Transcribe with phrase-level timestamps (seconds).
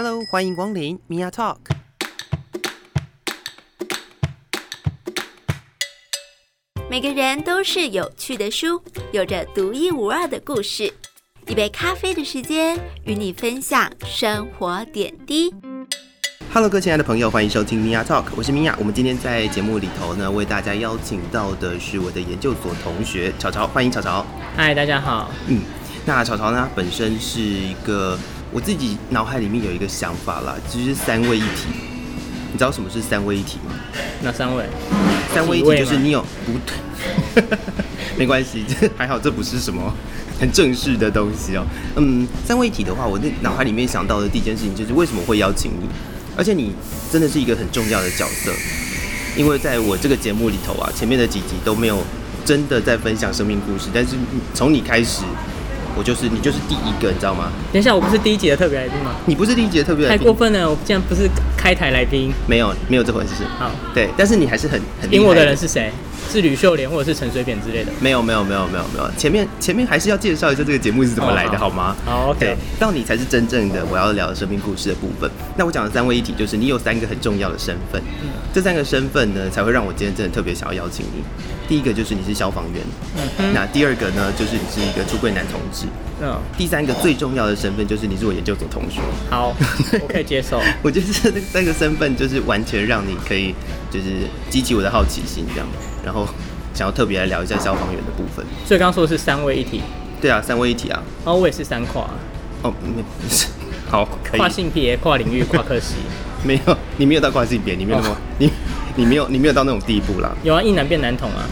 [0.00, 1.56] Hello，欢迎光临 Mia Talk。
[6.88, 8.80] 每个人都是有趣的书，
[9.10, 10.94] 有着独一无二的故事。
[11.48, 15.52] 一杯咖啡的时间，与你分享生活点滴。
[16.52, 18.72] Hello，各位亲爱的朋友，欢迎收听 Mia Talk，我是 Mia。
[18.78, 24.24] 我们今天在节目里头呢，为大家邀请到的是我的研究所同学潮潮，欢迎潮潮。
[24.56, 25.28] 嗨，大家好。
[25.48, 25.62] 嗯，
[26.06, 28.16] 那潮潮呢，本身是一个。
[28.50, 31.68] 我自己脑海里面有一个想法啦，就是三位一体。
[32.50, 33.74] 你知道什么是三位一体吗？
[34.22, 34.64] 哪三位？
[35.34, 37.44] 三位一体就是你有不对，
[38.16, 39.92] 没关系，这还好，这不是什么
[40.40, 41.66] 很正式的东西哦。
[41.96, 45.86] 嗯，三位一体的话，我那脑海里面想到的第一件事情就是为什么会邀请你，
[46.38, 46.72] 而且你
[47.12, 48.50] 真的是一个很重要的角色，
[49.36, 52.02] 因为在我这个节目里头啊，前面的几集都没有
[52.46, 54.16] 真的在分享生命故事，但是
[54.54, 55.22] 从你开始。
[55.98, 57.50] 我就是你，就是第一个，你知道吗？
[57.72, 59.10] 等一下，我不是第一集的特别来宾吗？
[59.26, 60.70] 你不是第一集的特别来宾，太过分了！
[60.70, 63.42] 我竟然不是开台来宾，没有，没有这回事。
[63.58, 65.90] 好，对，但是你还是很很赢我的人是谁？
[66.30, 67.90] 是吕秀莲或者是陈水扁之类的？
[68.00, 69.10] 没有，没有，没有，没有，没有。
[69.16, 71.96] 前面前面还是要介绍一下这个节目是怎么来的，好吗？
[72.04, 72.56] 好，OK。
[72.78, 75.30] 到你才是真正的我要聊的生命故事的部分。
[75.56, 78.02] 那我讲的三位一体，就是你有三个很重要的身份，
[78.52, 81.22] 这三个身份呢，才会让我今天真的特别想要邀请你。
[81.66, 82.82] 第一个就是你是消防员，
[83.38, 85.86] 嗯，那第二个呢，就是你是一个出柜男同志，
[86.20, 89.00] 嗯，第三个最重要的身份就是你是我研究所同学。
[89.30, 89.54] 好，
[90.02, 90.60] 我可以接受。
[90.82, 93.54] 我觉得这三个身份就是完全让你可以
[93.90, 94.06] 就是
[94.50, 95.66] 激起我的好奇心，这样，
[96.04, 96.26] 然后。
[96.74, 99.80] 想要特别来聊一下消防员的部分，所以刚刚说的是三位一体，
[100.20, 102.08] 对啊，三位一体啊，哦，我也是三跨，
[102.62, 103.02] 哦，没，
[103.90, 105.94] 好，可以，跨性别、跨领域、 跨科系，
[106.44, 108.48] 没有，你没有到跨性别，你没有那么，你
[108.94, 111.42] 你没有，你没有到那种地步啦，有啊，一男变男同啊，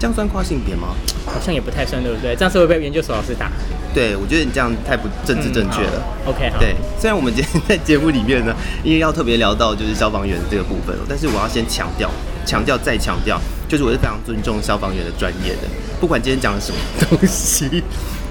[0.00, 0.88] 这样算跨性别吗？
[1.26, 2.34] 好像也不太算，对不对？
[2.34, 3.50] 这样是会被研究所老师打。
[3.94, 6.02] 对，我觉得你这样太不政治正确了。
[6.24, 6.58] 嗯、OK，好。
[6.58, 12.10] 对，虽然我们今天在节目里面呢，因为要特别聊到就是消防员这个部分，但是我要先强调，
[12.46, 15.68] 强调再强调，就是我是非常尊重消防员的专业的，
[16.00, 17.82] 不管今天讲的什么东西，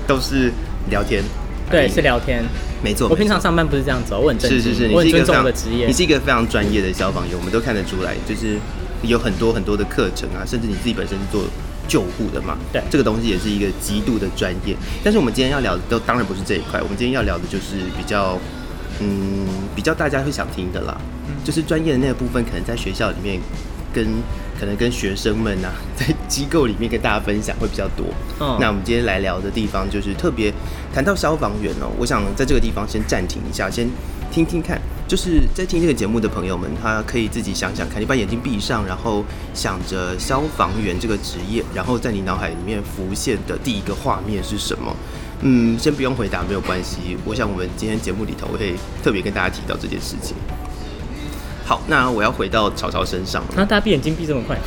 [0.08, 0.52] 都是
[0.90, 1.24] 聊天。
[1.70, 2.44] 对，是聊天，
[2.84, 3.08] 没错。
[3.08, 8.58] 我平常上班不是这样子，我很正经，是是是，你是一个非常的职业，你是一个非常专业的消防员，我们都看得出来，就是
[9.04, 11.44] 有很多很多的课程啊，甚至你自己本身是做。
[11.88, 14.76] 救护的嘛，对，这个东西也是一个极度的专业。
[15.04, 18.38] 但是我们今天要聊的都当然不是这一块，我们今天要聊的就是比较，
[19.00, 20.96] 嗯，比较大家会想听的啦，
[21.28, 23.40] 嗯、就是专业的那个部分，可能在学校里面
[23.94, 24.06] 跟
[24.60, 28.06] 可能跟学生们啊， 在机构里面跟大家分享会比较多。
[28.40, 30.54] 嗯，那我们今天来聊的地方就是特别
[30.94, 33.90] 谈到消防员哦，我想在这个地方先暂停一下，先
[34.32, 34.80] 听听看。
[35.12, 44.96] 就是在听这个节目的朋友们，他可以自己想想看，你把眼睛闭上，然后想着消防员这个职业，然后在你脑海里面浮现的第一个画面是什么？
[45.42, 47.18] 嗯，先不用回答，没有关系。
[47.26, 48.74] 我想我们今天节目里头会
[49.04, 50.34] 特别跟大家提到这件事情。
[51.66, 53.44] 好，那我要回到曹操身上。
[53.54, 54.58] 那大家闭眼睛闭这么快？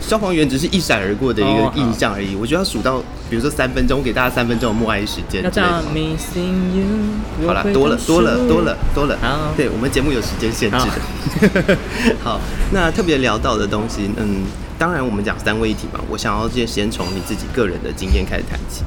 [0.00, 2.98] 消防员只是一闪而过的一个印象而已，我觉得要数到，
[3.28, 5.42] 比如说三分钟，我给大家三分钟的默哀时间。
[5.42, 7.46] 要这样 missing you。
[7.46, 9.18] 好了，多了多了多了多了。
[9.56, 11.76] 对我们节目有时间限制的。
[12.22, 12.40] 好，
[12.72, 14.42] 那特别聊到的东西，嗯，
[14.78, 18.82] 当然我们讲三位一体嘛，我想要先先从你自己个人的经验开始谈起。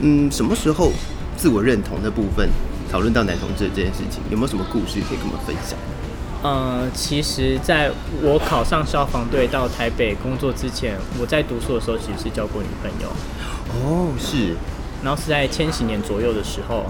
[0.00, 0.92] 嗯，什么时候
[1.36, 2.48] 自我认同的部分
[2.90, 5.78] 讨论到男同志这件事情，有没有什么故事可以跟我们分享？
[6.44, 7.90] 呃，其实在
[8.22, 13.08] 我考上消防队到台北工作之前，我在读书的时候其实是交过女朋友。
[13.82, 14.54] 哦，是。
[15.02, 16.84] 然后是在千禧年左右的时候，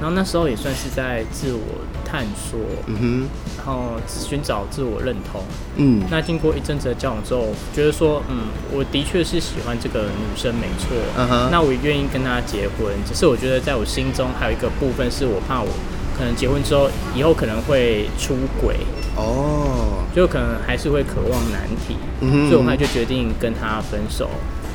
[0.00, 1.60] 然后那时候也算是在自我
[2.04, 5.42] 探索，嗯哼，然后寻找自我认同。
[5.76, 10.96] 嗯，那经过一阵子的交往之后，觉得说，嗯，我的确是喜欢这个女生，没错。
[11.16, 15.68] 嗯哼，那我愿意跟她结婚，只是我觉得在我心中还有一个部分是我怕我。
[16.16, 18.76] 可能结婚之后，以后可能会出轨
[19.16, 24.28] 哦，就可能还是会渴望男体，嗯哼嗯哼，所以我后来就决定跟他分手。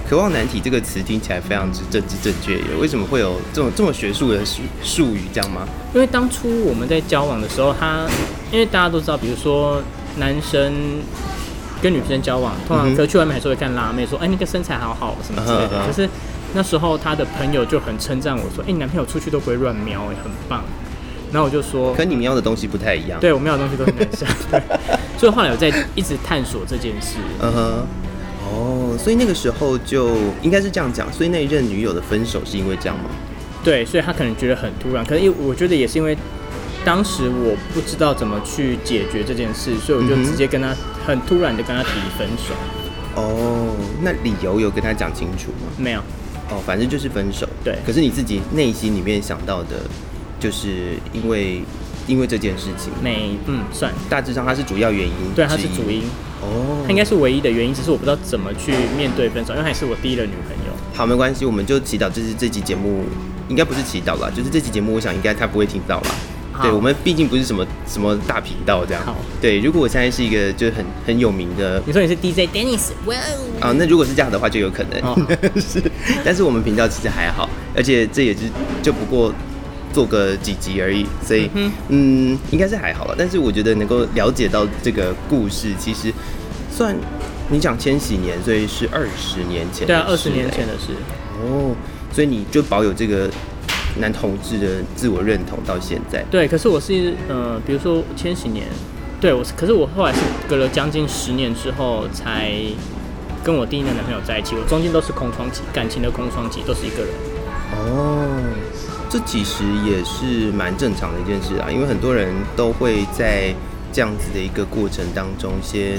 [0.09, 5.67] 渴望难题这个词听起来非常之政治正确，为什么会有这种这么学术的术术语这样吗？
[5.93, 8.07] 因为当初我们在交往的时候，他
[8.49, 9.81] 因为大家都知道，比如说
[10.17, 10.73] 男生
[11.81, 15.85] 跟女生交往，通常可去外面还是会看辣妹，说哎、欸、那个身材好好什么之类的。
[15.85, 16.09] 可是
[16.53, 20.63] 那时候他的朋友就很称赞我说，哎、欸、你男朋友出去都不会乱瞄，哎很棒。
[21.31, 23.19] 然后我就说，跟你们要的东西不太一样。
[23.19, 24.27] 对，我们要的东西都很像。
[24.49, 24.61] 对，
[25.17, 27.17] 所以后来我在一直探索这件事。
[27.41, 27.85] 嗯哼。
[28.49, 31.11] 哦，所以那个时候就应该是这样讲。
[31.11, 33.09] 所以那一任女友的分手是因为这样吗？
[33.61, 35.03] 对，所以他可能觉得很突然。
[35.03, 36.17] 可能因为我觉得也是因为
[36.85, 40.73] 当时我不知道怎么去解决这件事，所以我就直接跟他
[41.05, 42.53] 很突然的跟他提分手。
[43.15, 45.67] 哦，那理由有跟他讲清楚吗？
[45.77, 45.99] 没有。
[46.49, 47.45] 哦，反正就是分手。
[47.65, 47.77] 对。
[47.85, 49.81] 可是你自己内心里面想到的。
[50.39, 51.61] 就是因为
[52.07, 56.03] 因为这件事情，没嗯算，大致上它是主要原因，对，它是主因。
[56.39, 60.73] 哦，它应该是唯一的原因，只是我不知道怎么去面对分手，因为还是我第一任女朋友。
[60.93, 63.03] 好，没关系，我们就祈祷，就是这期节目
[63.49, 66.11] 应该不是祈祷啦，就是这期节目，我想应该他不会听到啦。
[66.61, 69.03] 对，我们毕竟不是什么什么大频道这样。
[69.05, 75.15] 好，对，如果我现在是一个就是很很有名的，你说你是 DJ Dennis，哇哦，啊，那如果是这样的话就有可能，哦、
[75.59, 75.79] 是，
[76.23, 78.41] 但是我们频道其实还好，而且这也是
[78.81, 79.31] 就不过
[79.97, 83.15] 做个几集而已，所以嗯，嗯，应该是还好了。
[83.17, 86.13] 但是我觉得能够了解到这个故事，其实
[86.69, 86.95] 算
[87.49, 90.93] 你讲千禧年，所以是二十年前，对啊，二十年前的事
[91.41, 91.73] 哦，
[92.13, 93.27] 所以你就保有这个。
[93.99, 98.67] 男同志的自我认同到现在，对，可是我是呃，比如说千禧年，
[99.19, 102.51] 对我是，可是我后来是隔了将近十年之后才
[103.43, 107.09] 跟我第一任男朋友在一起，我中间都是空窗期，感情的空窗期都是一个人。
[107.73, 108.37] 哦，
[109.09, 113.53] 这其实也是蛮正常的一件事啊，因为很多人都会在
[113.93, 115.97] 这样子的一个过程当中先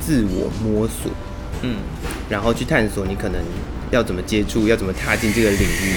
[0.00, 1.10] 自我摸索，
[1.62, 1.76] 嗯，
[2.30, 3.40] 然后去探索你可能
[3.90, 5.94] 要怎么接触，要怎么踏进这个领域。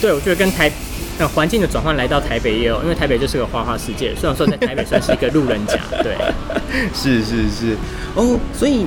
[0.00, 0.70] 对，我觉得跟台
[1.18, 4.14] 呃环境的转换来到台北也有，因为台北就是个花花世界。
[4.14, 6.14] 虽然说在台北算是一个路人甲，对，
[6.92, 7.76] 是是是。
[8.14, 8.86] 哦，所以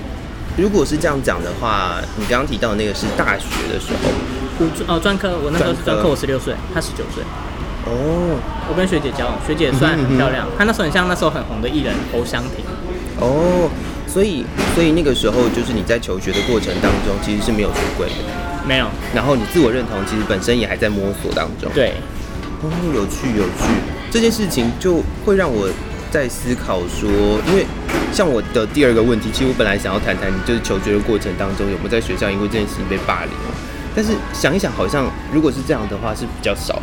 [0.56, 4.12] 如果是这样讲的话，你刚刚提到的那个是大学的时候，
[4.59, 7.24] 五哦专科，我那时候是专科，我十六岁，他十九岁。
[7.86, 8.38] 哦，
[8.68, 12.65] 我跟学姐交往，学姐算很漂亮，她、嗯、那时候很像那时候很红的艺人侯湘婷。
[13.19, 13.69] 哦，
[14.06, 14.44] 所以
[14.75, 18.15] 所以那个时候就是你在求学的过程当中，其实是没有出轨的。
[18.68, 21.71] 没有，然后你自我认同其实本身也还在摸索当中。
[21.74, 21.94] 对，
[22.62, 23.71] 哦，有趣有趣，
[24.12, 25.69] 这件事情就会让我
[26.12, 27.07] 在思考说，
[27.48, 27.65] 因为
[28.12, 33.31] 像我的第二个问题，其实我本来想要谈谈，就是求学的过程当中有没有在学校因为这件事情被霸凌，
[33.97, 36.79] 但是想一想，好像如果是这样的话是比较少。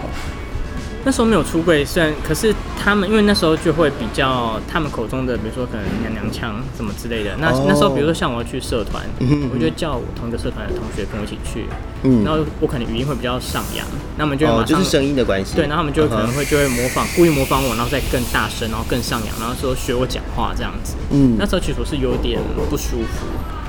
[1.06, 2.52] 那时候没有出柜，虽然可是
[2.82, 7.36] 他们因为那时候就会比较他们口中的，比如说可能娘娘腔什么之类的。
[7.38, 7.66] 那、oh.
[7.68, 9.48] 那时候比如说像我要去社团，mm -hmm.
[9.54, 11.66] 我就叫我同一个社团的同学跟我一起去，
[12.02, 13.86] 嗯、mm -hmm.，然后我可能语音会比较上扬，
[14.18, 17.16] 那么就马上、oh, 就是声音的关系，对，然后他们就可能会就会模仿，uh -huh.
[17.16, 20.96] 故意模仿我，然后再更大声，然后更上扬，然后说学我讲话这样子。
[21.10, 22.40] 嗯、mm -hmm.，那时候其实我是有点
[22.70, 23.26] 不舒服。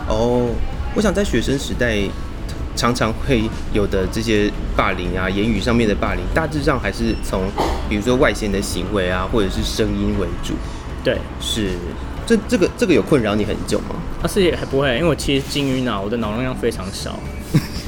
[0.07, 0.49] 哦、oh.，
[0.95, 2.07] 我想在学生时代。
[2.75, 3.43] 常常会
[3.73, 7.43] 有的这些霸凌啊，言语上面的霸凌，大致上还是从
[7.89, 10.53] 比如说外显的行为啊，或者是声音为主。
[11.03, 11.71] 对，是。
[12.27, 13.95] 这这个这个有困扰你很久吗？
[14.23, 17.19] 啊，是也还不会，因为我其实金鱼脑，我的脑容量非常少。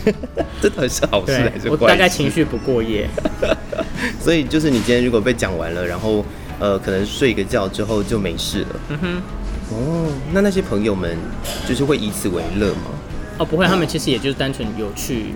[0.62, 1.69] 这到底是好事还是坏事？
[1.69, 3.10] 我大概情绪不过夜。
[4.22, 6.24] 所以就是你今天如果被讲完了，然后
[6.60, 8.80] 呃，可能睡个觉之后就没事了。
[8.89, 9.22] 嗯哼。
[9.69, 11.18] 哦，那那些朋友们
[11.68, 12.92] 就是会以此为乐吗？
[13.38, 15.36] 哦，不会，他们其实也就是单纯有趣，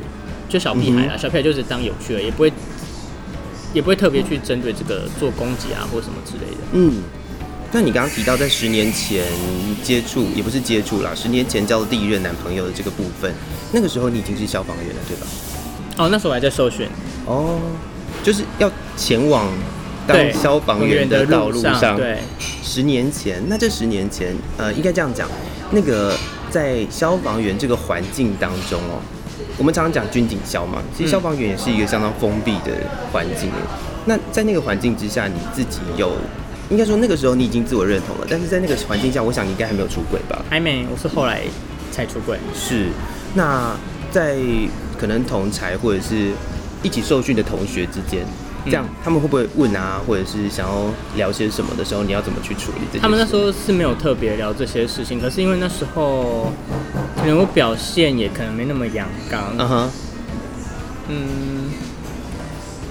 [0.49, 2.51] 就小屁孩啊，嗯、小屁孩就是当有趣了，也不会，
[3.73, 6.57] 也不会特别去针对这个做攻击啊，或什么之类的。
[6.73, 7.03] 嗯，
[7.71, 9.23] 那你刚刚提到在十年前
[9.83, 13.31] 接触，也不是接触啦，十年前交的第一任男朋友的这个部分，
[13.71, 15.27] 那个时候你已经是消防员了，对吧？
[15.97, 16.87] 哦，那时候我还在受训。
[17.27, 17.59] 哦，
[18.23, 19.47] 就是要前往
[20.07, 21.79] 当消防员的道路上。
[21.79, 22.17] 上对，
[22.63, 25.29] 十年前，那这十年前，呃，应该这样讲，
[25.69, 26.17] 那个。
[26.51, 29.01] 在消防员这个环境当中哦，
[29.57, 32.71] 我们常常讲军警消嘛，其实消防员也是一个相当封闭的
[33.11, 33.49] 环境。
[34.05, 36.11] 那在那个环境之下，你自己有，
[36.69, 40.43] 应该说那个时候你已经自我认同了，但是在那个环境下，我想你应该还没有出轨吧？
[40.49, 41.41] 还没，我是后来
[41.91, 42.37] 才出轨。
[42.53, 42.87] 是，
[43.33, 43.75] 那
[44.11, 44.37] 在
[44.99, 46.31] 可能同才或者是
[46.83, 48.25] 一起受训的同学之间。
[48.65, 53.01] 这样他们会不会问啊，或者是想要聊些什么的时候，你要怎么去处理这些？
[53.01, 56.51] 他们那时候是没有特别聊这些事情，可是因为那时候
[57.17, 59.89] 可能我表现也可能没那么阳刚，嗯哼，
[61.09, 61.71] 嗯，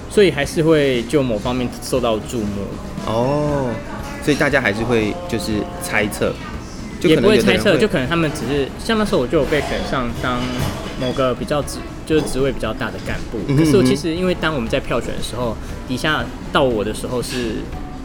[0.09, 2.67] 所以还是会就某方面受到注目。
[3.07, 3.69] 哦，
[4.23, 6.33] 所以大家还是会就是猜测，
[7.01, 10.39] 也不会猜测，就可能他们只是像那时候我就有被选上当
[10.99, 11.63] 某个比较
[12.05, 15.55] 就是职位比较大的干部，可是我其实因为当我们在票选的时候，
[15.87, 17.55] 底下到我的时候是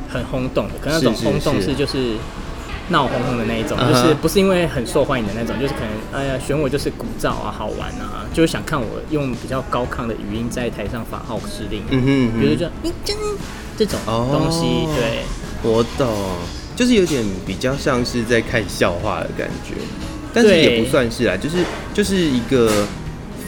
[0.09, 1.75] 很轰动的，可能那种轰动是。
[1.75, 2.15] 就是
[2.89, 13.17] 闹哄哄的那一种，就是不是因为很受欢迎的那种，就是可能哎呀选我就是鼓噪啊好玩啊，就是想看我用比较高亢的语音在台上发号施令，嗯哼，比如说你真
[13.77, 15.25] 这种东西，对，
[15.65, 16.09] 我懂，
[16.77, 19.75] 就是有点比较像是在看笑话的感觉，
[20.33, 21.57] 但是也不算是啊，就是
[21.93, 22.87] 就是一个。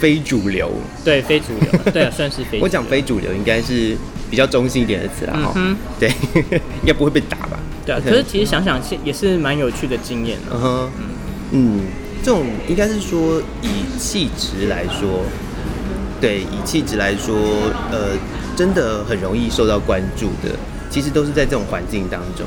[0.01, 0.71] 非主流，
[1.05, 2.63] 对，非主流， 对啊，算是非主流。
[2.63, 3.97] 我讲非主流应该是
[4.31, 6.09] 比较中性一点的词啦，哈、嗯，对，
[6.83, 7.59] 应该不会被打吧？
[7.85, 10.53] 对啊，可是其实想想，也是蛮有趣的经验的。
[10.55, 10.91] 嗯
[11.51, 11.81] 嗯，
[12.23, 15.25] 这种应该是说以气质来说，
[16.21, 17.35] 对，以气质来说，
[17.91, 18.11] 呃，
[18.55, 20.55] 真的很容易受到关注的，
[20.91, 22.47] 其实都是在这种环境当中。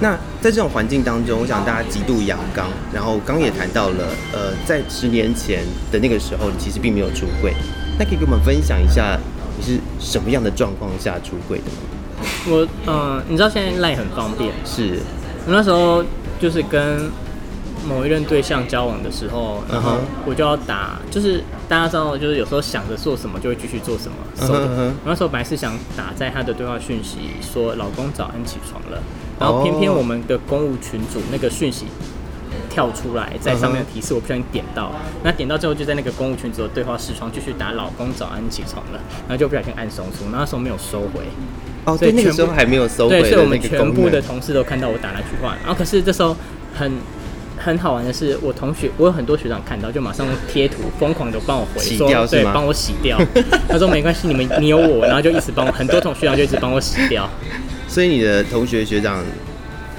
[0.00, 7.54] 那在这种环境当中，我想大家极度阳刚，然后刚也谈到了，呃，在十年前的那个时候，你其实并没有出柜。
[7.98, 9.18] 那可以跟我们分享一下，
[9.56, 12.26] 你是什么样的状况下出柜的吗？
[12.48, 14.98] 我，嗯、呃，你知道现在赖很方便，是
[15.46, 16.04] 我那时候
[16.40, 17.10] 就是跟。
[17.86, 24.16] 某一任对象交往的时候，然后我就要打，就是大家知道，就是有时候想着做什么就会继续做什么。
[24.40, 24.92] Uh -huh.
[25.04, 29.02] 那时候本来是想打在他的对话讯息说“老公早安，起床了”，
[29.38, 31.86] 然后偏偏我们的公务群组那个讯息
[32.70, 34.92] 跳出来，在上面的提示我不小心点到，
[35.22, 41.24] 那点到之后就在那个公务群组的对话视窗继续打“老公早安，起床了”，然后就不小心按松出，那时候没有收回。
[41.84, 43.20] 哦，对，那个时候还没有收回。
[43.20, 46.36] 对，所以我们全部的同事都看到我打那句话，然后可是这时候
[46.74, 46.92] 很。
[47.58, 53.20] 很好玩的是，我同学，我有很多学长看到，就马上贴图，疯狂的帮我回，说对，帮我洗掉。
[53.68, 57.28] 他说没关系，你们你有我，然后就一直帮我，很多同学长就一直帮我洗掉。
[57.88, 59.22] 所以你的同学学长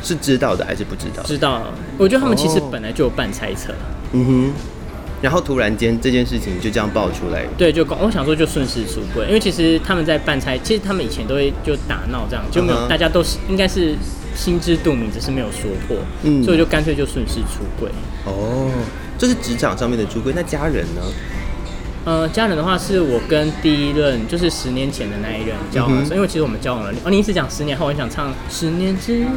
[0.02, 1.24] 是知道的还是不知道？
[1.24, 1.64] 知道，
[1.98, 3.74] 我觉得他们其实本来就有半猜测。
[4.14, 4.54] 嗯哼。
[5.22, 7.46] 然后突然间这件事情就这样爆出来。
[7.58, 12.88] 对，就我想说就顺势出柜，因为其实他们在办差，其实他们以前都会就打闹这样，就没有、uh -huh.
[12.88, 13.96] 大家都是应该是。
[14.36, 17.90] 心知肚明，只是没有说破，嗯，所以就干脆就顺势出柜。
[18.26, 18.72] 哦，
[19.18, 20.32] 这是职场上面的出柜。
[20.34, 21.02] 那家人呢？
[22.06, 26.92] 呃，家人的话是我跟第一任，就是十年前的那一任交往的时候，嗯，因为其实我们交往了。
[27.04, 29.28] 哦，你一直讲十年后，我很想唱十年之前，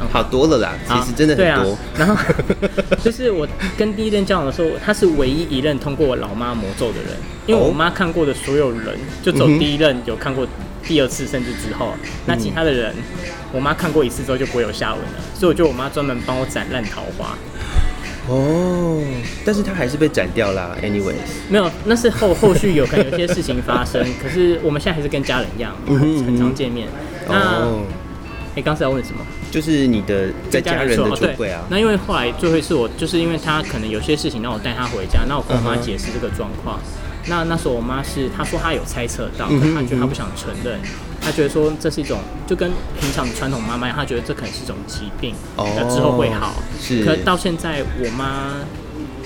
[0.00, 1.72] 嗯，好多了啦，其实真的很多。
[1.72, 2.16] 啊，然后
[3.02, 3.46] 就是我
[3.78, 7.12] 跟第一任交往的时候，他是唯一一任通过我老妈魔咒的人，
[7.46, 10.46] 因为我妈看过的所有人，就走第一任有看过。
[10.86, 11.94] 第二次甚至之后，
[12.26, 13.24] 那其他的人，嗯、
[13.54, 17.34] 我妈看过一次之后就不会有下文了，所以我就我妈专门帮我斩烂桃花。
[18.26, 19.02] 哦，
[19.44, 20.74] 但是他还是被斩掉啦。
[20.82, 21.14] Anyways，
[21.50, 26.88] 没有，那是后后续有可能有些事情发生，可是我们现在还是跟家人一样，嗯、很常见面。
[27.28, 27.82] 那，哎、哦，
[28.64, 29.20] 刚、欸、才要问什么？
[29.54, 31.66] 就是你的在家人的出柜啊、哦。
[31.70, 36.80] 那因为后来最后一次我就是因为他可能有些事情让我带他回家，那我跟我妈解释这个状况。
[36.80, 40.78] 嗯那那时候我妈是，她说她有猜测到，可她觉得她不想承认，
[41.22, 42.70] 她觉得说这是一种就跟
[43.00, 46.62] 平常传统妈妈一样，她觉得这可能是一种疾病，那之后会好。
[46.78, 47.02] 是。
[47.02, 48.52] 可到现在我妈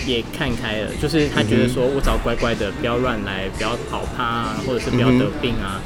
[0.07, 5.83] 也看开了，就是她觉得说我只要乖乖的，不要乱来，不要跑趴啊，或者是不要得病啊，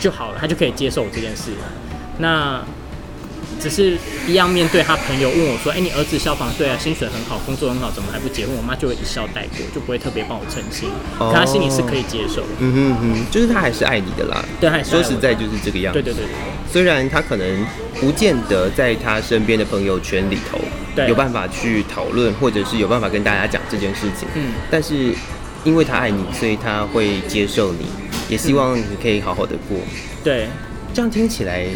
[0.00, 1.52] 就好了，她就可以接受这件事。
[2.18, 2.60] 那。
[3.60, 3.96] 只是
[4.26, 10.90] 一样面对他朋友问我说：“哎、欸，你儿子消防队啊，薪水很好，工作很好，怎么还不结婚？”我妈就会一笑带过，就不会特别帮我澄清。
[11.18, 12.48] 可他心里是可以接受的。
[12.58, 14.44] 嗯哼哼，就是他还是爱你的啦。
[14.60, 16.02] 对，还是说实在就是这个样子。
[16.02, 16.34] 对对对对。
[16.70, 17.66] 虽然他可能
[18.00, 20.58] 不见得在他身边的朋友圈里头
[21.06, 24.28] 有办法去讨论，或者是有办法跟大家讲这件事情。
[24.34, 24.52] 嗯。
[24.70, 25.14] 但是
[25.64, 27.86] 因为他爱你，所以他会接受你，
[28.28, 29.78] 也希望你可以好好的过。
[30.22, 30.48] 对，
[30.92, 31.66] 这样听起来。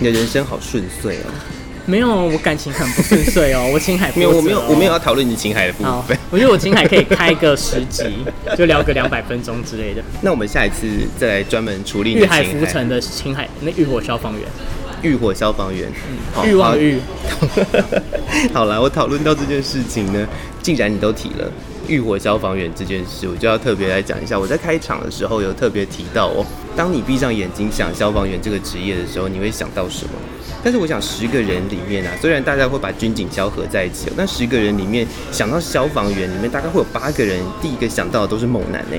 [0.00, 1.30] 你的人生好顺遂哦！
[1.84, 3.68] 没有，我感情很不顺遂哦。
[3.70, 6.16] 我情海没有，我没有，我没有要讨论你情海的部分。
[6.30, 8.04] 我觉得我情海可以开个十集，
[8.56, 10.02] 就聊个两百分钟之类的。
[10.22, 10.86] 那我们下一次
[11.18, 12.42] 再来专门处理你情海。
[12.44, 14.42] 浮沉的情海，那浴火消防员。
[15.02, 15.90] 浴火消防员，
[16.36, 16.98] 嗯，欲望欲。
[18.54, 20.26] 好了，我讨论到这件事情呢，
[20.62, 21.50] 既然你都提了。
[21.88, 24.38] 浴火消防员这件事，我就要特别来讲一下。
[24.38, 26.46] 我在开场的时候有特别提到哦，
[26.80, 30.12] 当你闭上眼睛想消防员这个职业的时候，你会想到什么？
[30.64, 38.96] 但是我想十个人里面啊，虽然大家会把军警消合在一起，但十个人里面想到消防员里面，大概会有八个人第一个想到的都是猛男呢。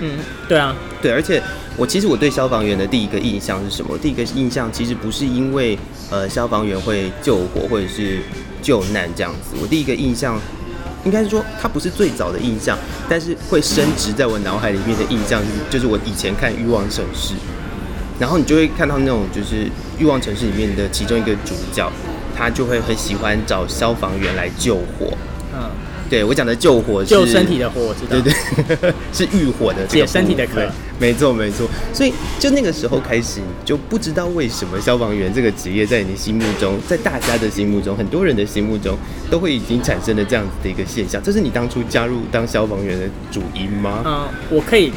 [0.00, 1.42] 嗯，对啊，对，而且
[1.78, 3.96] 我其实我对消防员的第一个印象是什么？
[3.96, 5.78] 第一个印象其实不是因为
[6.10, 8.18] 呃消防员会救火或者是
[8.60, 10.38] 救难这样子，我第一个印象。
[11.04, 12.76] 应该是说，它不是最早的印象，
[13.08, 17.34] 但是会升值在我脑海里面的印象，就是我以前看《欲望城市》，
[18.18, 19.66] 然后你就会看到那种，就是
[19.98, 21.90] 《欲望城市》里面的其中一个主角，
[22.36, 25.16] 他就会很喜欢找消防员来救火。
[25.54, 25.70] 嗯。
[26.14, 28.20] 对，我讲的救火是救身体的火，我知道。
[28.20, 30.06] 对对， 是浴火的这个。
[30.06, 30.62] 解身体的渴。
[31.00, 38.96] 没错没错，所以就那个时候开始，你就不知道为什么消防员这个职业在你心目中，在大家的心目中，很多人的心目中，
[39.28, 41.20] 都会已经产生了这样子的一个现象。
[41.20, 44.04] 这是你当初加入当消防员的主因吗？
[44.06, 44.92] 嗯，我可以。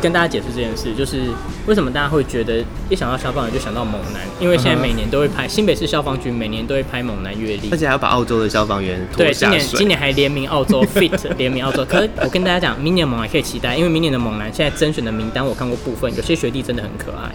[0.00, 1.22] 跟大家解释这件事，就是
[1.66, 11.84] 为什么大家会觉得一想到消防员就想到猛男，因为现在每年都会拍新北市消防局每年都会拍猛男阅历，而且还要把澳洲的消防员对，今年今年还联名澳洲 fit 联名澳洲。
[11.84, 17.32] 可是我跟大家讲，明年猛男可以期待，因为明年的猛男现在甄选的名单我看过部分，有些学弟真的很可爱。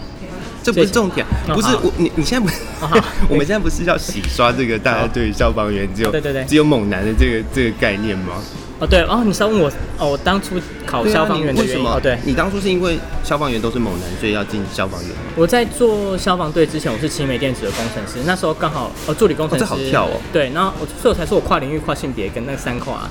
[0.62, 2.60] 这不是重点，不是我你你现在不是，
[3.28, 8.34] 我们现在不是要洗刷这个大家对消防员只有对对对只有猛男的这个这个概念吗？
[8.82, 10.10] 哦，对哦，你是要问我哦？
[10.10, 12.00] 我当初考消防员的原因，为什么？
[12.00, 15.10] 对，你当初是因为消防员都是猛男，所以要进消防员。
[15.36, 19.64] 我在做消防队之前，我是奇美电子的工程师，那时候刚好哦，助理工程师。
[19.64, 20.20] 好跳哦。
[20.32, 23.08] 对，然后我所以我才说我跨领域、跨性别跟那个三跨，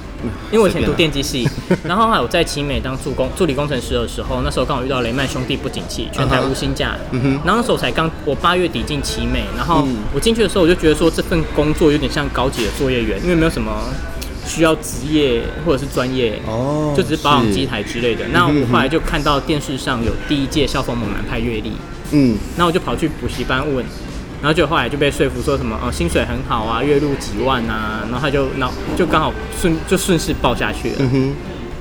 [0.51, 1.47] 因为我以前读电机系，
[1.87, 6.97] 然后后来我在奇美当助工助理工程师的时候，那时候刚好遇到雷曼兄弟不景气，全台无薪假。
[7.11, 7.31] 嗯哼。
[7.45, 13.71] 然后那时候我才刚，我八月底进奇美，然后我进去的时候，我就觉得说这份工作有点像高级的作业员，因为没有什么。
[14.51, 18.25] 需要职业或者是专业哦，就只是保养机台之类的。
[18.33, 21.71] 那我 后来就看到电视上有第一届消防猛男派阅历，
[22.11, 23.85] 嗯，那我就跑去补习班问，
[24.41, 31.33] 然后就后来就被说服说什么哦，薪水很好啊，月入几万啊，然后他就然后就刚好顺就顺势报下去了，嗯哼，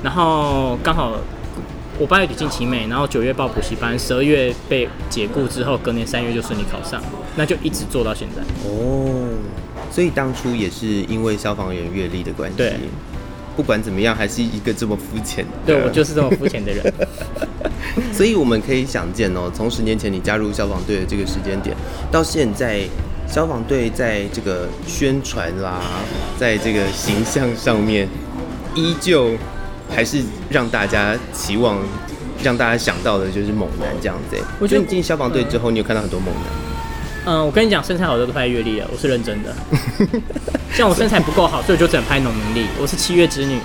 [0.03, 1.17] 然后刚好
[1.99, 7.01] 我八月底进奇美，然后九月报补习班，十二月被解雇之后，隔年三月就顺利考上，
[7.35, 8.41] 那就一直做到现在。
[8.65, 9.27] 哦。
[9.91, 12.75] 所以当初也是因为消防员阅历的关系，对，
[13.57, 15.45] 不管怎么样，还是一个这么肤浅。
[15.65, 16.93] 对，我就是这么肤浅的人。
[18.13, 21.75] 所以我们可以想见哦，从十年前你加入消防队的这个时间点，
[22.09, 22.79] 到现在，
[23.27, 25.81] 消防队在这个宣传啦，
[26.39, 28.07] 在这个形象上面，
[28.75, 29.31] 依旧
[29.89, 31.77] 还是让大家期望，
[32.41, 34.37] 让大家想到的就是猛男这样子。
[34.59, 36.70] 我觉得你进消防队之后，你有看到很多猛男。
[37.25, 39.55] 嗯，我跟你讲，身材好的都拍月历了，我是认真的。
[40.73, 42.67] 像我身材不够好，所以我就只能拍农民历。
[42.79, 43.59] 我是七月之女。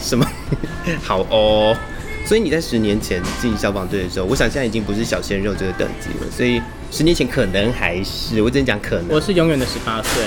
[0.00, 0.26] 什么？
[1.02, 1.76] 好哦。
[2.24, 6.30] 所以你在十年前进消防队的时候，我想现在已经不是小鲜肉这个等级了。
[6.30, 9.08] 所以十年前可能还是，我只能讲可能。
[9.08, 10.22] 我是永远的十八岁。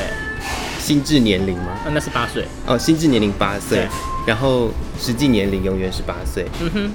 [0.78, 1.72] 心智年龄吗？
[1.86, 2.46] 啊，那是八岁。
[2.68, 3.88] 哦，心智年龄八岁。
[4.26, 6.46] 然后实际年龄永远十八岁。
[6.62, 6.92] 嗯哼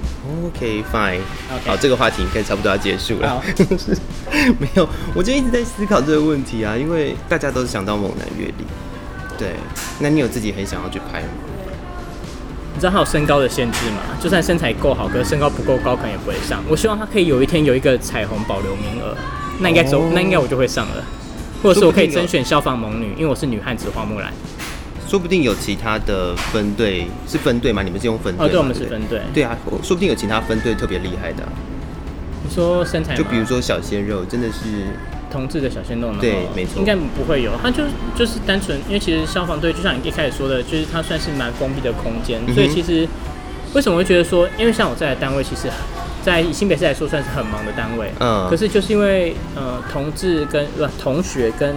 [0.47, 1.19] ，OK，fine。
[1.19, 3.29] Okay, 好，这个话题应该差不多要结束了。
[3.29, 3.43] 好
[4.59, 8.65] 没有，我就一直在思考这个问题啊，因为大家都是想到猛男阅历。
[9.37, 9.55] 对，
[9.99, 11.27] 那你有自己很想要去拍吗？
[12.73, 13.97] 你知道他有身高的限制吗？
[14.19, 16.63] 就算身材够好，可是身高不够高，可能也不会上。
[16.69, 19.15] 我希望他可以有一天有一个彩虹保留名额，
[19.59, 21.03] 那应该走，哦、那应该我就会上了。
[21.61, 24.33] 或者是我可以甄选消防猛女，因为我是女汉子花木兰。
[25.11, 27.83] 说不定有其他的分队，是分队吗？
[27.83, 28.45] 你们是用分队？
[28.45, 29.19] 哦，对，我们是分队。
[29.33, 31.43] 对啊，说不定有其他分队特别厉害的。
[32.45, 33.13] 你说身材？
[33.13, 34.87] 就比如说小鲜肉，真的是
[35.29, 36.19] 同志的小鲜肉吗？
[36.21, 36.79] 对，没错。
[36.79, 37.83] 应该不会有，他就
[38.15, 43.05] 就是单纯，因为其实消防队就像你一开始说的，就是它算是蛮封闭的空间，嗯、所以其实
[43.73, 45.63] 为什么会觉得说，因为像我在的单位，其实，
[46.23, 51.75] 在新北市来说算是很忙的单位，嗯，可是就是因为呃，同志跟不、呃、同学跟。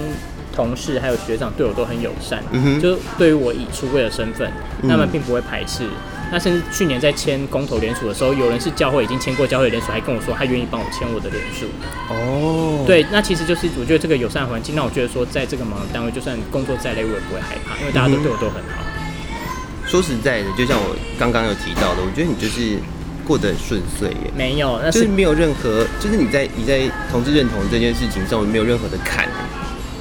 [0.55, 2.43] 同事还有学长对我都很友善，
[2.81, 4.51] 就对于我以出柜的身份，
[4.89, 5.85] 他们并不会排斥。
[5.85, 5.91] 嗯、
[6.31, 11.67] 那甚至去年在签公投联署的时候，有人是教会已经签过教会联署，还跟我说他愿意帮我签我的联署。
[12.09, 18.83] 哦，对，那其实就是我觉得这个友善环境让我觉得说，在这个忙的单位，就算工作再累，我也不会害怕，因为大家都对我都很好。
[18.87, 22.79] 嗯、说实在的，就像我刚刚有提到的，我觉得你就是
[23.27, 24.31] 过得很顺遂耶。
[24.37, 29.29] 没有，那是就是没有任何，就是你在你在同志认同这件事情上没有任何的坎。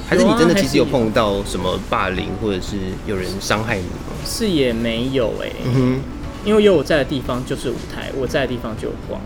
[0.06, 4.14] 还是你真的其实有碰到什么霸凌，或者是有人伤害你吗？
[4.24, 6.00] 是也没有哎、欸，嗯哼，
[6.44, 9.20] 因为有我在的地方就是舞台，我在的地方就有光。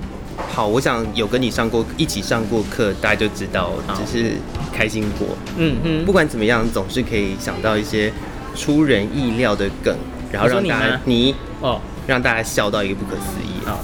[0.48, 4.32] 好，我想有跟你上过一起上过课，大家就知道，只是
[4.72, 5.28] 开心果。
[5.56, 8.12] 嗯嗯，不管怎么样，总是可以想到一些
[8.54, 9.96] 出人意料的梗，
[10.30, 13.66] 然后让大家你，哦，让大家笑到一个不可思议。
[13.66, 13.76] 啊，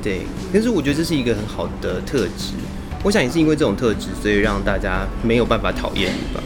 [0.00, 0.20] 对，
[0.52, 2.54] 但是我觉得这是一个很好的特质。
[3.02, 6.42] 我想也是因为这种特质，所以让大家没有办法讨厌你吧？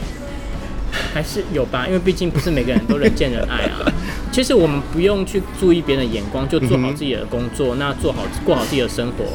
[1.13, 3.91] 还是有吧，因为毕竟不是每个人都人见人爱啊。
[4.31, 9.25] 其实我们不用去注意别人的眼光，就做好自己的工作，嗯、那做好过好自己的生活，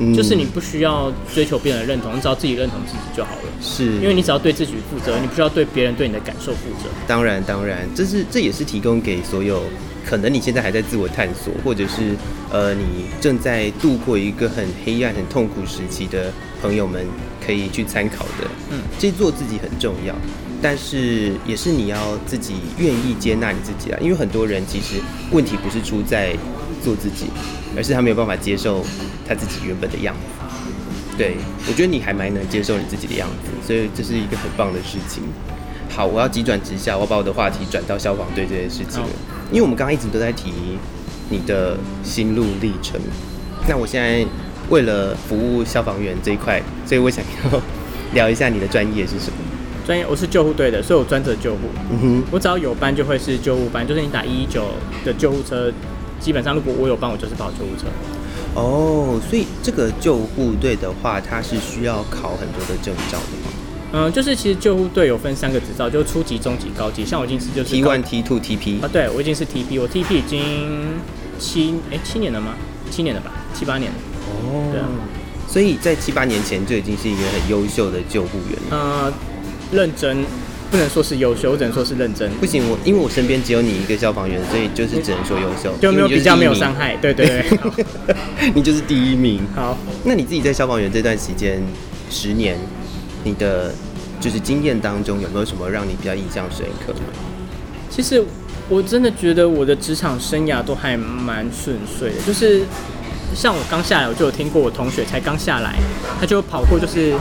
[0.00, 3.42] 嗯、就是你不需要追求别人的认同，你只要自己认同自己就好了。
[3.60, 6.88] 是，因为你只要对自己负责，你不需要对别人对你的感受负责。
[7.06, 9.62] 当然，当然，这是这也是提供给所有。
[10.04, 12.14] 可能你现在还在自我探索，或者是
[12.50, 17.06] 呃，你正在度过一个很黑暗、很痛苦时期的朋友们，
[17.44, 18.48] 可以去参考的。
[18.70, 20.14] 嗯，其实做自己很重要，
[20.60, 23.98] 但是也是你要自己愿意接纳你自己啊。
[24.00, 25.00] 因为很多人其实
[25.32, 26.36] 问题不是出在
[26.82, 27.26] 做自己，
[27.76, 28.84] 而是他没有办法接受
[29.26, 31.16] 他自己原本的样子。
[31.16, 31.36] 对，
[31.68, 35.22] 我觉得你还蛮能接受你自己的样子，所以这是一个很棒的事情。
[35.94, 39.00] 好，我要急转直下，我要把我的话题转到消防队这件事情。
[39.52, 40.52] 因为我们刚刚一直都在提
[41.30, 43.00] 你的心路历程，
[43.68, 44.26] 那我现在
[44.70, 47.60] 为了服务消防员这一块，所以我想要
[48.12, 49.36] 聊一下你的专业是什么？
[49.86, 51.60] 专业我是救护队的，所以我专责救护。
[51.92, 54.64] 嗯哼，我只要有班就会是救护班，就是你打一一九
[55.04, 55.70] 的救护车，
[56.18, 57.86] 基本上如果我有班，我就是跑救护车。
[58.56, 63.53] 哦，所以这个救护队的话，它是需要考很多的证照的吗？
[63.96, 67.06] 嗯，就是其实救护队有分三个执照，就是初级、中级、高级。
[67.06, 70.40] 像我已经是就是 T one、T two、TP 啊，对我已经是 TP，我 TP 已经
[71.38, 72.54] 七哎七年了吗？
[72.90, 73.96] 七年了吧，七八年了。
[74.28, 74.86] 哦，对啊。
[75.46, 78.76] 所以在七八年前就已经是一个很优秀的救护员了。
[78.76, 79.12] 呃，
[79.70, 80.24] 认真
[80.72, 82.28] 不能说是优秀，我只能说是认真。
[82.40, 86.96] 不行，我因为我身边只有你一个消防员，所以就是只能说优秀，就没有比较没有伤害。
[86.96, 87.84] 对对对，
[88.54, 89.40] 你就是第一名。
[89.54, 91.62] 好，那你自己在消防员这段时间
[92.10, 92.58] 十年，
[93.24, 93.72] 你的
[94.20, 97.00] 就是经验当中有没有什么让你比较印象深刻的？
[97.90, 98.22] 其实
[98.68, 102.62] 我真的觉得我的职场生涯都还蛮顺遂的，就是。
[103.34, 105.74] 像我刚下来，我就有听过我同学才刚下来，
[106.20, 107.12] 他就跑过，就是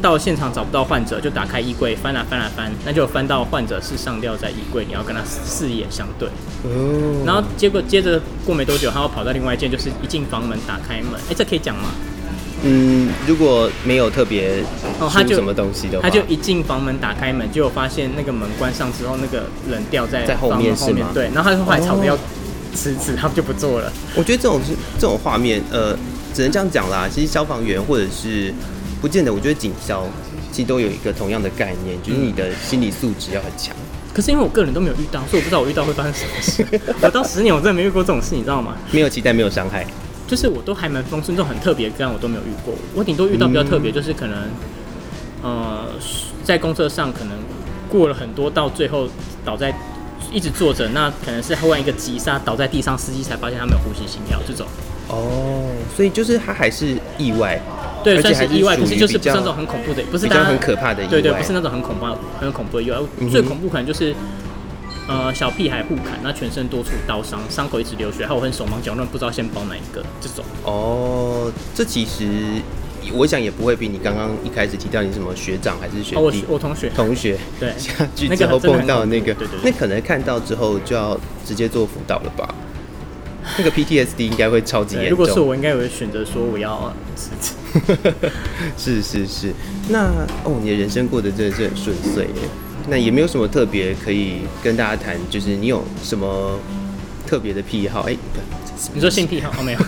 [0.00, 6.26] 到现场找不到患者，就打开衣柜翻啊翻啊翻，那就翻到患者是上吊在衣柜，你要跟他四眼相对。
[6.62, 7.22] 哦。
[7.26, 11.90] 然后结果接着过没多久，他又跑到另外一间，就是一进房门打开门，哎、欸，这可以讲吗？
[12.62, 14.62] 嗯，如果没有特别
[15.00, 21.10] 哦，他就什么东西的话，他就一进房门打开门，结果发现那个门关上之后，那个人掉在在后面是吗？
[21.12, 22.18] 对，然后他就后来吵着要。
[22.74, 23.92] 辞职，他们就不做了。
[24.14, 25.94] 我觉得这种是这种画面，呃，
[26.32, 27.06] 只能这样讲啦。
[27.06, 28.50] 其实消防员或者是
[28.98, 30.06] 不见得，我觉得警消
[30.50, 33.76] 其实都有一个同样的概念，就是你的心理素质要很强。
[34.14, 36.80] 可是因为我个人都没有遇到，所以我不知道我遇到会发生什么事。
[37.02, 38.74] 我到十年，我真的没遇过这种事，你知道吗？
[38.90, 39.86] 没有期待，没有伤害，
[40.32, 42.72] 就是我都还蛮丰盛，这种很特别的个案我都没有遇过。
[42.94, 44.38] 我顶多遇到比较特别，就是可能，
[45.42, 45.84] 呃，
[46.42, 47.36] 在公车上可能
[47.90, 49.06] 过了很多，到最后
[49.44, 49.74] 倒在。
[50.32, 54.66] 一直坐着，那可能是忽然一个急刹倒在地上，司机才发现他没有呼吸心跳这种。
[55.08, 57.60] 哦，所以就是他还是意外，
[58.02, 62.06] 对，算是意外，可是就是不是那种很恐怖的，不是比较很可怕的意外，对对，不是那种很恐怖、
[62.40, 62.96] 很恐怖的意外。
[63.18, 64.14] 嗯、最恐怖可能就是
[65.08, 70.44] 呃小屁孩互砍，那全身多处刀伤，伤口一直流血，还有很手忙脚乱，不知道先包哪一个这种。
[70.64, 72.26] 哦，这其实。
[73.12, 79.34] 我想也不会比你刚刚一开始提到你什么学长还是学弟，我我同学同学对下去之后碰到那个，
[79.64, 82.54] 那可能看到之后就要直接做辅导了吧？
[83.58, 85.10] 那个 PTSD 应该会超级严重。
[85.10, 88.12] 如果是我，应该也会选择说我要辞职。
[88.78, 89.52] 是是是，
[89.88, 90.06] 那
[90.44, 92.48] 哦，你的人生过得真的是很顺遂耶。
[92.88, 96.58] 那也没有什么特别可以跟大家谈，就是你有什么
[97.26, 98.02] 特别的癖好？
[98.02, 98.16] 哎，
[98.94, 99.50] 你说性癖好？
[99.58, 99.78] 哦，没有。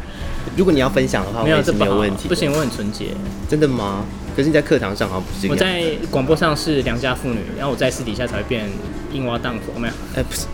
[0.56, 2.26] 如果你要分享的话，没有这没有问题。
[2.28, 3.08] 不行，我很纯洁。
[3.48, 4.04] 真的吗？
[4.34, 5.48] 可是你在课堂上好像不是。
[5.48, 8.68] 我在广播上是良家妇女，然后我在私底下才会变
[9.12, 9.78] 阴娃荡妇。
[9.78, 9.94] 没有？
[10.16, 10.46] 哎，不是。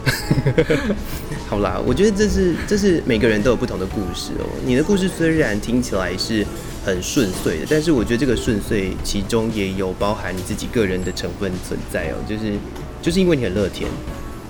[1.49, 4.47] 好啦，我觉得这是这是每个人都有不同的故事哦。
[4.67, 6.45] 你的故事虽然听起来是
[6.85, 12.17] 很顺遂的，但是我觉得这个顺遂其中也有包含你自己个人的成分存在哦。
[12.29, 12.53] 就是
[13.01, 13.89] 就是因为你很乐天，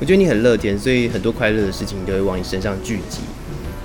[0.00, 3.20] 我觉得你很乐天，所以很多快乐的事情都会往你身上聚集。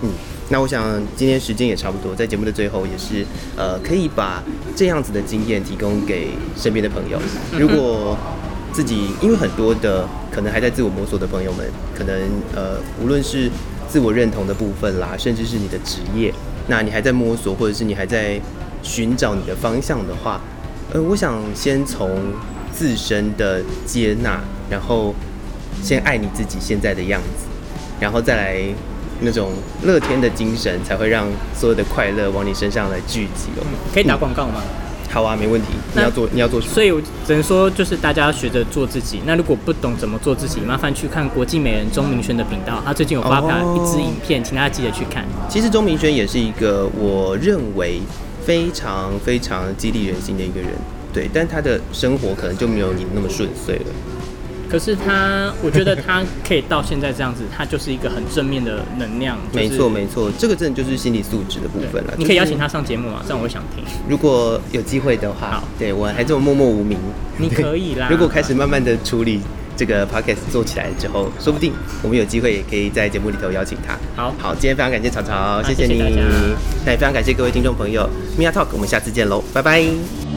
[0.01, 0.09] 嗯。
[0.51, 3.23] 那我想今天时间也差不多，在节目的最后也是，
[3.55, 4.43] 呃，可以把
[4.75, 7.19] 这样子的经验提供给身边的朋友。
[7.53, 8.17] 如果
[8.73, 12.19] 自己因为很多的可能还在自我摸索的朋友们，可能
[12.55, 13.47] 呃，无论是
[13.87, 16.33] 自我认同的部分啦，甚至是你的职业，
[16.69, 18.39] 那你还在摸索，或者是你还在
[18.81, 20.39] 寻找你的方向的话，
[20.93, 22.17] 呃，我想先从
[22.71, 25.13] 自身的接纳，然后
[25.83, 27.47] 先爱你自己现在的样子，
[27.99, 28.63] 然后再来。
[29.21, 29.51] 那种
[29.83, 33.67] 乐天的精神，才会让所有的快乐往你身上来聚集哦。
[33.93, 34.63] 可以打广告吗？
[35.09, 35.67] 好啊，没问题。
[35.95, 36.73] 你要做，你要做什么？
[36.73, 39.21] 所以我只能说，就是大家要学着做自己。
[39.25, 45.25] 那如果不懂怎么做自己，麻烦去看国际美人钟明轩的频道，他最近有发表一支影片，请大家记得去看。
[45.49, 47.99] 其实钟明轩也是一个我认为
[48.45, 50.69] 非常非常激励人心的一个人，
[51.11, 53.85] 对，但他的生活可能就没有你那么顺遂了。
[54.71, 59.35] 可是他，我觉得他可以到现在这样子，他就是一个很正面的能量。
[59.51, 62.13] 没错，没错，这个真的就是心理素质的部分了。
[62.17, 63.21] 你可以邀请他上节目吗？
[63.23, 63.83] 这样我会想听。
[64.07, 66.97] 如果有机会的话，对我还这么默默无名，
[67.37, 68.07] 你可以啦。
[68.11, 69.41] 如果开始慢慢的处理
[69.75, 73.97] 这个 podcast 做起来之后，说不定我们有机会也可以在节目里头邀请他。
[74.15, 75.99] 好，好，今天非常感谢曹曹，谢谢你。
[76.85, 80.28] 那也非常感谢各位听众朋友，Mia Talk，我们下次见喽，拜拜。